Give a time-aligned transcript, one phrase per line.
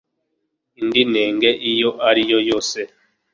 [0.79, 2.79] indi nenge iyo ariyo yose